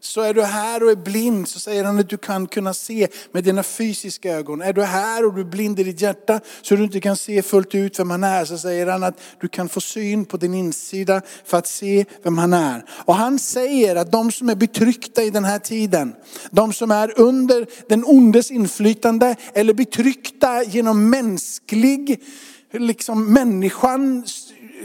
Så 0.05 0.21
är 0.21 0.33
du 0.33 0.43
här 0.43 0.83
och 0.83 0.91
är 0.91 0.95
blind 0.95 1.47
så 1.47 1.59
säger 1.59 1.83
han 1.83 1.99
att 1.99 2.09
du 2.09 2.17
kan 2.17 2.47
kunna 2.47 2.73
se 2.73 3.07
med 3.31 3.43
dina 3.43 3.63
fysiska 3.63 4.31
ögon. 4.31 4.61
Är 4.61 4.73
du 4.73 4.83
här 4.83 5.25
och 5.25 5.33
du 5.33 5.41
är 5.41 5.45
blind 5.45 5.79
i 5.79 5.83
ditt 5.83 6.01
hjärta 6.01 6.39
så 6.61 6.75
du 6.75 6.83
inte 6.83 6.99
kan 6.99 7.17
se 7.17 7.41
fullt 7.41 7.75
ut 7.75 7.99
vem 7.99 8.09
han 8.09 8.23
är 8.23 8.45
så 8.45 8.57
säger 8.57 8.87
han 8.87 9.03
att 9.03 9.19
du 9.41 9.47
kan 9.47 9.69
få 9.69 9.81
syn 9.81 10.25
på 10.25 10.37
din 10.37 10.53
insida 10.53 11.21
för 11.45 11.57
att 11.57 11.67
se 11.67 12.05
vem 12.23 12.37
han 12.37 12.53
är. 12.53 12.85
Och 12.89 13.15
han 13.15 13.39
säger 13.39 13.95
att 13.95 14.11
de 14.11 14.31
som 14.31 14.49
är 14.49 14.55
betryckta 14.55 15.23
i 15.23 15.29
den 15.29 15.45
här 15.45 15.59
tiden, 15.59 16.15
de 16.51 16.73
som 16.73 16.91
är 16.91 17.19
under 17.19 17.67
den 17.89 18.03
ondes 18.05 18.51
inflytande 18.51 19.35
eller 19.53 19.73
betryckta 19.73 20.63
genom 20.63 21.09
mänsklig, 21.09 22.23
liksom 22.71 23.33
människan 23.33 24.23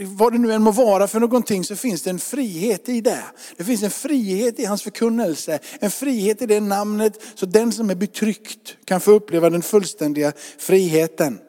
vad 0.05 0.33
det 0.33 0.39
nu 0.39 0.51
än 0.51 0.61
må 0.61 0.71
vara 0.71 1.07
för 1.07 1.19
någonting 1.19 1.63
så 1.63 1.75
finns 1.75 2.01
det 2.01 2.09
en 2.09 2.19
frihet 2.19 2.89
i 2.89 3.01
det. 3.01 3.23
Det 3.57 3.63
finns 3.63 3.83
en 3.83 3.91
frihet 3.91 4.59
i 4.59 4.65
hans 4.65 4.83
förkunnelse, 4.83 5.59
en 5.79 5.91
frihet 5.91 6.41
i 6.41 6.45
det 6.45 6.59
namnet 6.59 7.21
så 7.35 7.45
den 7.45 7.71
som 7.71 7.89
är 7.89 7.95
betryckt 7.95 8.77
kan 8.85 9.01
få 9.01 9.11
uppleva 9.11 9.49
den 9.49 9.61
fullständiga 9.61 10.33
friheten. 10.57 11.39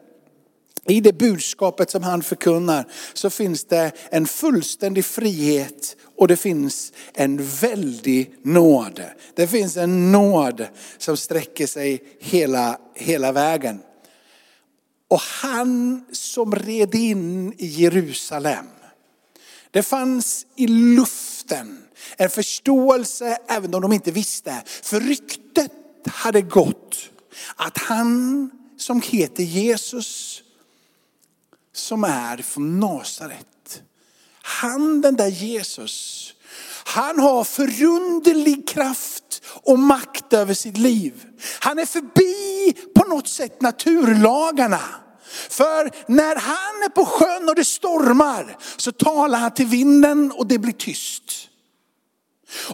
I 0.86 1.00
det 1.00 1.12
budskapet 1.12 1.90
som 1.90 2.02
han 2.02 2.22
förkunnar 2.22 2.88
så 3.14 3.30
finns 3.30 3.64
det 3.64 3.92
en 4.10 4.26
fullständig 4.26 5.04
frihet 5.04 5.96
och 6.18 6.28
det 6.28 6.36
finns 6.36 6.92
en 7.14 7.46
väldig 7.46 8.34
nåd. 8.42 9.02
Det 9.34 9.46
finns 9.46 9.76
en 9.76 10.12
nåd 10.12 10.66
som 10.98 11.16
sträcker 11.16 11.66
sig 11.66 12.02
hela, 12.20 12.78
hela 12.94 13.32
vägen. 13.32 13.78
Och 15.12 15.20
han 15.20 16.04
som 16.12 16.54
red 16.54 16.94
in 16.94 17.52
i 17.58 17.66
Jerusalem. 17.66 18.66
Det 19.70 19.82
fanns 19.82 20.46
i 20.56 20.66
luften 20.66 21.84
en 22.16 22.30
förståelse 22.30 23.38
även 23.48 23.74
om 23.74 23.82
de 23.82 23.92
inte 23.92 24.10
visste. 24.10 24.62
För 24.66 25.00
ryktet 25.00 25.72
hade 26.06 26.42
gått 26.42 26.96
att 27.56 27.78
han 27.78 28.50
som 28.78 29.02
heter 29.02 29.42
Jesus, 29.42 30.42
som 31.72 32.04
är 32.04 32.36
från 32.36 32.80
Nasaret. 32.80 33.82
Han 34.42 35.00
den 35.00 35.16
där 35.16 35.28
Jesus, 35.28 36.28
han 36.84 37.18
har 37.18 37.44
förunderlig 37.44 38.68
kraft 38.68 39.42
och 39.44 39.78
makt 39.78 40.32
över 40.32 40.54
sitt 40.54 40.78
liv. 40.78 41.26
Han 41.60 41.78
är 41.78 41.86
förbi 41.86 42.51
på 42.94 43.04
något 43.08 43.28
sätt 43.28 43.62
naturlagarna. 43.62 44.80
För 45.50 45.90
när 46.12 46.36
han 46.36 46.82
är 46.84 46.88
på 46.88 47.04
sjön 47.04 47.48
och 47.48 47.54
det 47.54 47.64
stormar 47.64 48.56
så 48.76 48.92
talar 48.92 49.38
han 49.38 49.54
till 49.54 49.66
vinden 49.66 50.32
och 50.32 50.46
det 50.46 50.58
blir 50.58 50.72
tyst. 50.72 51.48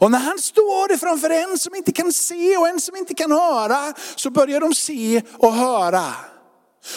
Och 0.00 0.10
när 0.10 0.18
han 0.18 0.38
står 0.38 0.96
framför 0.96 1.30
en 1.30 1.58
som 1.58 1.74
inte 1.74 1.92
kan 1.92 2.12
se 2.12 2.56
och 2.56 2.68
en 2.68 2.80
som 2.80 2.96
inte 2.96 3.14
kan 3.14 3.32
höra 3.32 3.94
så 4.16 4.30
börjar 4.30 4.60
de 4.60 4.74
se 4.74 5.22
och 5.38 5.52
höra. 5.52 6.14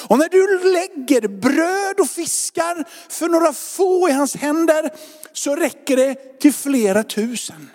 Och 0.07 0.17
när 0.17 0.29
du 0.29 0.71
lägger 0.73 1.27
bröd 1.27 1.99
och 1.99 2.09
fiskar 2.09 2.87
för 3.09 3.27
några 3.27 3.53
få 3.53 4.09
i 4.09 4.11
hans 4.11 4.35
händer 4.35 4.89
så 5.33 5.55
räcker 5.55 5.97
det 5.97 6.39
till 6.39 6.53
flera 6.53 7.03
tusen. 7.03 7.69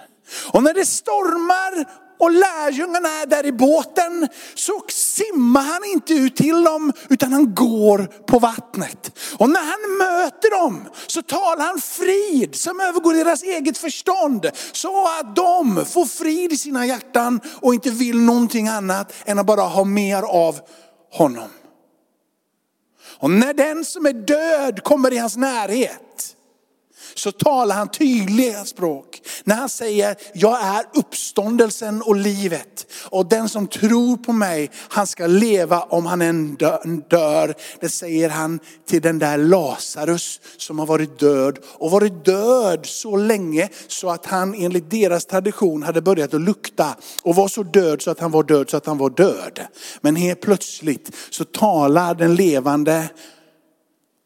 Och 0.53 0.63
när 0.63 0.75
det 0.75 0.87
stormar 0.87 2.06
och 2.19 2.31
lärjungarna 2.31 3.09
är 3.09 3.27
där 3.27 3.47
i 3.47 3.53
båten 3.53 4.29
så 4.55 4.83
simmar 4.89 5.63
han 5.63 5.85
inte 5.85 6.15
ut 6.15 6.37
till 6.37 6.65
dem 6.65 6.93
utan 7.09 7.33
han 7.33 7.55
går 7.55 7.99
på 8.27 8.39
vattnet. 8.39 9.19
Och 9.39 9.51
när 9.51 9.61
han 9.61 9.99
möter 9.99 10.51
dem 10.51 10.85
så 11.07 11.23
talar 11.23 11.65
han 11.65 11.81
frid 11.81 12.55
som 12.55 12.81
övergår 12.81 13.15
deras 13.15 13.43
eget 13.43 13.79
förstånd. 13.79 14.51
Så 14.73 15.07
att 15.21 15.37
de 15.37 15.85
får 15.87 16.07
frid 16.07 16.53
i 16.53 16.57
sina 16.57 16.87
hjärtan 16.87 17.41
och 17.63 17.75
inte 17.75 17.91
vill 17.91 18.21
någonting 18.21 18.69
annat 18.69 19.13
än 19.25 19.39
att 19.39 19.47
bara 19.47 19.63
ha 19.63 19.85
mer 19.85 20.23
av 20.23 20.61
honom. 21.13 21.49
Och 23.19 23.31
när 23.31 23.55
den 23.55 23.85
som 23.85 24.07
är 24.07 24.13
död 24.13 24.83
kommer 24.83 25.13
i 25.13 25.17
hans 25.17 25.37
närhet 25.37 26.36
så 27.19 27.33
talar 27.33 27.75
han 27.75 27.89
tydliga 27.89 28.65
språk. 28.65 29.23
När 29.45 29.55
han 29.55 29.69
säger, 29.69 30.17
jag 30.35 30.63
är 30.63 30.85
uppståndelsen 30.95 32.03
och 32.03 32.17
livet. 32.17 32.87
Och 33.11 33.27
den 33.27 33.49
som 33.49 33.67
tror 33.67 34.17
på 34.17 34.33
mig, 34.33 34.71
han 34.89 35.07
ska 35.07 35.27
leva 35.27 35.81
om 35.81 36.07
han 36.07 36.23
än 36.23 36.57
dör. 37.09 37.55
Det 37.81 37.89
säger 37.89 38.29
han 38.29 38.61
till 38.87 39.03
den 39.03 39.19
där 39.19 39.39
Lazarus 39.39 40.41
som 40.57 40.79
har 40.79 40.87
varit 40.87 41.19
död. 41.19 41.59
Och 41.65 41.91
varit 41.91 42.25
död 42.25 42.87
så 42.87 43.17
länge 43.17 43.69
så 43.89 44.11
att 44.11 44.27
han 44.27 44.55
enligt 44.55 44.91
deras 44.91 45.27
tradition 45.27 45.83
hade 45.83 46.03
börjat 46.03 46.35
att 46.35 46.41
lukta. 46.41 46.97
Och 47.23 47.35
var 47.35 47.49
så 47.49 47.63
död 47.63 48.03
så 48.03 48.11
att 48.11 48.21
han 48.21 48.31
var 48.31 48.43
död 48.43 48.71
så 48.71 48.77
att 48.77 48.87
han 48.87 48.99
var 48.99 49.11
död. 49.11 49.61
Men 50.01 50.17
helt 50.17 50.41
plötsligt 50.41 51.17
så 51.31 51.45
talar 51.45 52.15
den 52.15 52.35
levande 52.35 53.09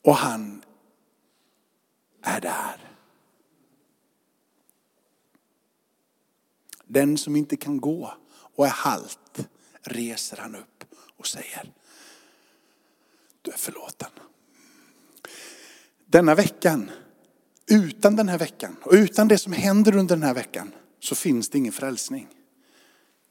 och 0.05 0.17
han 0.17 0.60
är 2.23 2.41
där. 2.41 2.91
Den 6.85 7.19
som 7.19 7.37
inte 7.37 7.57
kan 7.57 7.81
gå 7.81 8.15
och 8.57 8.67
är 8.67 8.71
halt 8.71 9.49
reser 9.83 10.37
han 10.37 10.55
upp 10.55 10.85
och 11.17 11.27
säger, 11.27 11.73
du 13.43 13.51
är 13.51 13.57
förlåten. 13.57 14.11
Denna 16.07 16.35
veckan, 16.35 16.91
utan 17.67 18.17
den 18.17 18.29
här 18.29 18.39
veckan 18.39 18.77
och 18.83 18.93
utan 18.93 19.29
det 19.29 19.39
som 19.39 19.53
händer 19.53 19.97
under 19.97 20.17
den 20.17 20.23
här 20.23 20.35
veckan 20.35 20.75
så 21.01 21.15
finns 21.15 21.49
det 21.49 21.59
ingen 21.59 21.73
frälsning. 21.73 22.29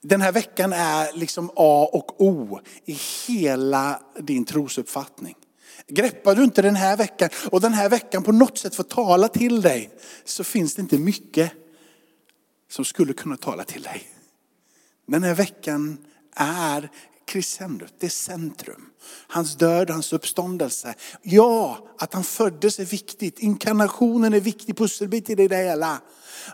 Den 0.01 0.21
här 0.21 0.31
veckan 0.31 0.73
är 0.73 1.13
liksom 1.13 1.51
A 1.55 1.89
och 1.93 2.21
O 2.21 2.59
i 2.85 2.97
hela 3.27 4.03
din 4.19 4.45
trosuppfattning. 4.45 5.35
Greppar 5.87 6.35
du 6.35 6.43
inte 6.43 6.61
den 6.61 6.75
här 6.75 6.97
veckan 6.97 7.29
och 7.51 7.61
den 7.61 7.73
här 7.73 7.89
veckan 7.89 8.23
på 8.23 8.31
något 8.31 8.57
sätt 8.57 8.75
får 8.75 8.83
tala 8.83 9.27
till 9.27 9.61
dig 9.61 9.89
så 10.25 10.43
finns 10.43 10.75
det 10.75 10.81
inte 10.81 10.97
mycket 10.97 11.51
som 12.69 12.85
skulle 12.85 13.13
kunna 13.13 13.37
tala 13.37 13.63
till 13.63 13.81
dig. 13.81 14.07
Den 15.07 15.23
här 15.23 15.33
veckan 15.33 15.97
är 16.35 16.89
crescendot, 17.25 17.93
det 17.99 18.05
är 18.05 18.09
centrum. 18.09 18.89
Hans 19.27 19.55
död, 19.55 19.89
hans 19.89 20.13
uppståndelse. 20.13 20.93
Ja, 21.21 21.87
att 21.99 22.13
han 22.13 22.23
föddes 22.23 22.79
är 22.79 22.85
viktigt. 22.85 23.39
Inkarnationen 23.39 24.33
är 24.33 24.39
viktig 24.39 24.77
pusselbit 24.77 25.29
i 25.29 25.35
det 25.35 25.55
hela. 25.55 26.01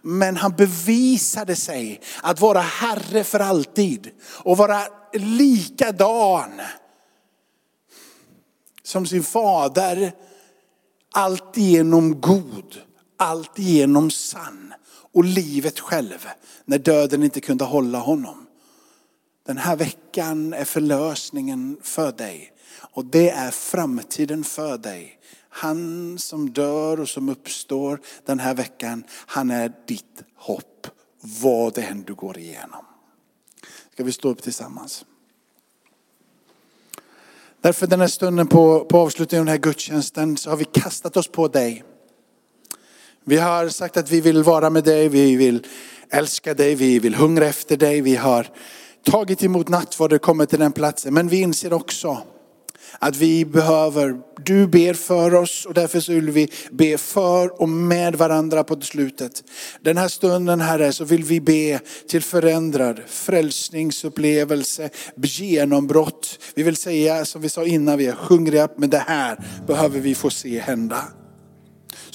Men 0.01 0.37
han 0.37 0.55
bevisade 0.55 1.55
sig 1.55 2.01
att 2.23 2.39
vara 2.39 2.61
Herre 2.61 3.23
för 3.23 3.39
alltid 3.39 4.11
och 4.43 4.57
vara 4.57 4.81
likadan 5.13 6.51
som 8.85 9.05
sin 9.05 9.23
fader. 9.23 10.13
Alltigenom 11.11 12.21
god, 12.21 12.81
alltigenom 13.17 14.11
sann 14.11 14.73
och 15.13 15.23
livet 15.23 15.79
själv 15.79 16.27
när 16.65 16.77
döden 16.77 17.23
inte 17.23 17.41
kunde 17.41 17.63
hålla 17.63 17.99
honom. 17.99 18.47
Den 19.45 19.57
här 19.57 19.75
veckan 19.75 20.53
är 20.53 20.65
förlösningen 20.65 21.77
för 21.81 22.11
dig 22.11 22.51
och 22.91 23.05
det 23.05 23.29
är 23.29 23.51
framtiden 23.51 24.43
för 24.43 24.77
dig. 24.77 25.19
Han 25.49 26.17
som 26.19 26.49
dör 26.49 26.99
och 26.99 27.09
som 27.09 27.29
uppstår 27.29 27.99
den 28.25 28.39
här 28.39 28.53
veckan, 28.53 29.03
han 29.09 29.51
är 29.51 29.73
ditt 29.87 30.23
hopp 30.35 30.87
vad 31.21 31.73
det 31.73 31.81
än 31.81 32.03
du 32.03 32.15
går 32.15 32.37
igenom. 32.37 32.85
Ska 33.93 34.03
vi 34.03 34.11
stå 34.11 34.29
upp 34.29 34.41
tillsammans? 34.41 35.05
Därför 37.65 37.87
den 37.87 38.01
här 38.01 38.07
stunden 38.07 38.47
på, 38.47 38.85
på 38.85 38.97
avslutningen 38.97 39.41
av 39.41 39.45
den 39.45 39.51
här 39.51 39.61
gudstjänsten 39.61 40.37
så 40.37 40.49
har 40.49 40.57
vi 40.57 40.65
kastat 40.65 41.17
oss 41.17 41.27
på 41.27 41.47
dig. 41.47 41.83
Vi 43.23 43.37
har 43.37 43.69
sagt 43.69 43.97
att 43.97 44.11
vi 44.11 44.21
vill 44.21 44.43
vara 44.43 44.69
med 44.69 44.83
dig, 44.83 45.09
vi 45.09 45.35
vill 45.35 45.67
älska 46.09 46.53
dig, 46.53 46.75
vi 46.75 46.99
vill 46.99 47.15
hungra 47.15 47.45
efter 47.45 47.77
dig. 47.77 48.01
Vi 48.01 48.15
har 48.15 48.47
tagit 49.05 49.43
emot 49.43 49.69
nattvard 49.69 50.13
och 50.13 50.21
kommit 50.21 50.49
till 50.49 50.59
den 50.59 50.71
platsen. 50.71 51.13
Men 51.13 51.27
vi 51.27 51.41
inser 51.41 51.73
också 51.73 52.17
att 52.99 53.15
vi 53.15 53.45
behöver, 53.45 54.15
du 54.45 54.67
ber 54.67 54.93
för 54.93 55.33
oss 55.33 55.65
och 55.65 55.73
därför 55.73 55.99
så 55.99 56.11
vill 56.11 56.29
vi 56.29 56.51
be 56.71 56.97
för 56.97 57.61
och 57.61 57.69
med 57.69 58.15
varandra 58.15 58.63
på 58.63 58.81
slutet. 58.81 59.43
Den 59.81 59.97
här 59.97 60.07
stunden 60.07 60.61
Herre 60.61 60.93
så 60.93 61.05
vill 61.05 61.23
vi 61.23 61.41
be 61.41 61.79
till 62.07 62.23
förändrad 62.23 62.99
frälsningsupplevelse, 63.07 64.89
genombrott. 65.15 66.39
Vi 66.55 66.63
vill 66.63 66.75
säga 66.75 67.25
som 67.25 67.41
vi 67.41 67.49
sa 67.49 67.65
innan, 67.65 67.97
vi 67.97 68.07
är 68.07 68.15
hungriga 68.19 68.67
men 68.77 68.89
det 68.89 69.03
här 69.07 69.39
behöver 69.67 69.99
vi 69.99 70.15
få 70.15 70.29
se 70.29 70.59
hända 70.59 71.03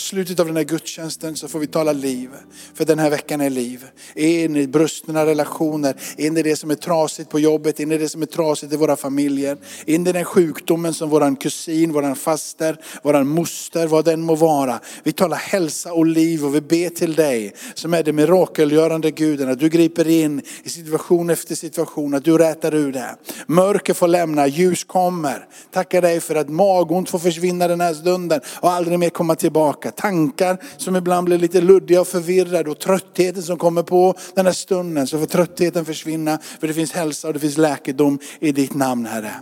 slutet 0.00 0.40
av 0.40 0.46
den 0.46 0.56
här 0.56 0.64
gudstjänsten 0.64 1.36
så 1.36 1.48
får 1.48 1.58
vi 1.58 1.66
tala 1.66 1.92
liv. 1.92 2.30
För 2.74 2.84
den 2.84 2.98
här 2.98 3.10
veckan 3.10 3.40
är 3.40 3.50
liv. 3.50 3.84
In 4.14 4.56
i 4.56 4.66
brustna 4.66 5.26
relationer, 5.26 5.96
in 6.16 6.36
i 6.36 6.42
det 6.42 6.56
som 6.56 6.70
är 6.70 6.74
trasigt 6.74 7.30
på 7.30 7.40
jobbet, 7.40 7.80
in 7.80 7.92
i 7.92 7.98
det 7.98 8.08
som 8.08 8.22
är 8.22 8.26
trasigt 8.26 8.72
i 8.72 8.76
våra 8.76 8.96
familjer. 8.96 9.56
In 9.84 10.06
i 10.06 10.12
den 10.12 10.24
sjukdomen 10.24 10.94
som 10.94 11.10
våran 11.10 11.36
kusin, 11.36 11.92
våran 11.92 12.16
faster, 12.16 12.80
våran 13.02 13.28
moster, 13.28 13.86
vad 13.86 14.04
den 14.04 14.20
må 14.20 14.34
vara. 14.34 14.80
Vi 15.02 15.12
talar 15.12 15.36
hälsa 15.36 15.92
och 15.92 16.06
liv 16.06 16.44
och 16.44 16.54
vi 16.54 16.60
ber 16.60 16.88
till 16.88 17.14
dig 17.14 17.54
som 17.74 17.94
är 17.94 18.02
det 18.02 18.12
mirakelgörande 18.12 19.10
guden. 19.10 19.48
Att 19.48 19.58
du 19.58 19.68
griper 19.68 20.08
in 20.08 20.42
i 20.64 20.68
situation 20.68 21.30
efter 21.30 21.54
situation, 21.54 22.14
att 22.14 22.24
du 22.24 22.38
rätar 22.38 22.74
ur 22.74 22.92
det. 22.92 23.16
Mörker 23.46 23.94
får 23.94 24.08
lämna, 24.08 24.46
ljus 24.46 24.84
kommer. 24.84 25.46
Tackar 25.70 26.02
dig 26.02 26.20
för 26.20 26.34
att 26.34 26.48
magont 26.48 27.10
får 27.10 27.18
försvinna 27.18 27.68
den 27.68 27.80
här 27.80 27.94
stunden 27.94 28.40
och 28.60 28.70
aldrig 28.70 28.98
mer 28.98 29.10
komma 29.10 29.34
tillbaka 29.34 29.89
tankar 29.90 30.58
som 30.76 30.96
ibland 30.96 31.24
blir 31.24 31.38
lite 31.38 31.60
luddiga 31.60 32.00
och 32.00 32.08
förvirrade 32.08 32.70
och 32.70 32.78
tröttheten 32.78 33.42
som 33.42 33.58
kommer 33.58 33.82
på 33.82 34.14
den 34.34 34.46
här 34.46 34.52
stunden. 34.52 35.06
Så 35.06 35.18
får 35.18 35.26
tröttheten 35.26 35.84
försvinna 35.84 36.38
för 36.60 36.66
det 36.66 36.74
finns 36.74 36.92
hälsa 36.92 37.28
och 37.28 37.34
det 37.34 37.40
finns 37.40 37.58
läkedom 37.58 38.18
i 38.40 38.52
ditt 38.52 38.74
namn 38.74 39.06
Herre. 39.06 39.34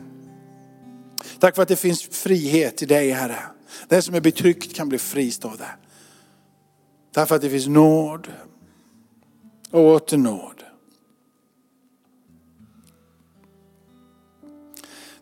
Tack 1.38 1.54
för 1.54 1.62
att 1.62 1.68
det 1.68 1.76
finns 1.76 2.02
frihet 2.02 2.82
i 2.82 2.86
dig 2.86 3.10
Herre. 3.10 3.38
Den 3.88 4.02
som 4.02 4.14
är 4.14 4.20
betryckt 4.20 4.74
kan 4.74 4.88
bli 4.88 4.98
fri 4.98 5.30
står 5.30 5.56
det. 5.58 5.70
Tack 7.12 7.28
för 7.28 7.36
att 7.36 7.42
det 7.42 7.50
finns 7.50 7.66
nåd 7.66 8.28
och 9.70 9.80
åter 9.80 10.16
nåd. 10.16 10.64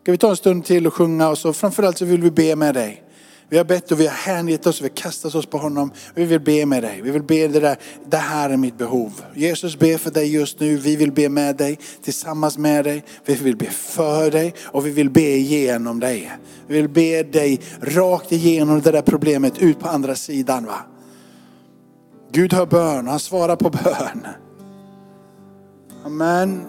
Ska 0.01 0.11
vi 0.11 0.17
ta 0.17 0.29
en 0.29 0.37
stund 0.37 0.65
till 0.65 0.87
och 0.87 0.93
sjunga 0.93 1.29
och 1.29 1.37
så 1.37 1.53
framförallt 1.53 1.97
så 1.97 2.05
vill 2.05 2.21
vi 2.21 2.31
be 2.31 2.55
med 2.55 2.73
dig. 2.73 3.03
Vi 3.49 3.57
har 3.57 3.65
bett 3.65 3.91
och 3.91 3.99
vi 3.99 4.07
har 4.07 4.13
hängett 4.13 4.67
oss, 4.67 4.81
vi 4.81 4.83
har 4.83 4.95
kastat 4.95 5.35
oss 5.35 5.45
på 5.45 5.57
honom. 5.57 5.91
Vi 6.15 6.25
vill 6.25 6.39
be 6.39 6.65
med 6.65 6.83
dig. 6.83 7.01
Vi 7.01 7.11
vill 7.11 7.23
be 7.23 7.47
det 7.47 7.59
där, 7.59 7.77
det 8.05 8.17
här 8.17 8.49
är 8.49 8.57
mitt 8.57 8.77
behov. 8.77 9.21
Jesus 9.33 9.79
ber 9.79 9.97
för 9.97 10.11
dig 10.11 10.33
just 10.33 10.59
nu. 10.59 10.77
Vi 10.77 10.95
vill 10.95 11.11
be 11.11 11.29
med 11.29 11.55
dig, 11.55 11.79
tillsammans 12.03 12.57
med 12.57 12.85
dig. 12.85 13.03
Vi 13.25 13.35
vill 13.35 13.57
be 13.57 13.65
för 13.65 14.31
dig 14.31 14.53
och 14.63 14.85
vi 14.85 14.91
vill 14.91 15.09
be 15.09 15.21
igenom 15.21 15.99
dig. 15.99 16.31
Vi 16.67 16.81
vill 16.81 16.89
be 16.89 17.23
dig 17.23 17.61
rakt 17.81 18.31
igenom 18.31 18.81
det 18.81 18.91
där 18.91 19.01
problemet 19.01 19.57
ut 19.57 19.79
på 19.79 19.87
andra 19.87 20.15
sidan. 20.15 20.65
Va? 20.65 20.79
Gud 22.31 22.53
hör 22.53 22.65
bön, 22.65 23.07
han 23.07 23.19
svarar 23.19 23.55
på 23.55 23.69
bön. 23.69 24.27
Amen. 26.05 26.61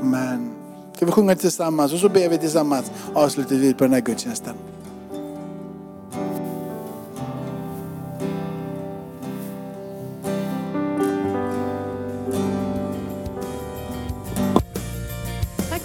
Amen. 0.00 0.50
Ska 0.96 1.06
vi 1.06 1.12
sjunga 1.12 1.36
tillsammans 1.36 1.92
och 1.92 1.98
så 1.98 2.08
ber 2.08 2.28
vi 2.28 2.38
tillsammans 2.38 2.90
avslutningsvis 3.14 3.74
på 3.74 3.84
den 3.84 3.92
här 3.92 4.00
gudstjänsten. 4.00 4.54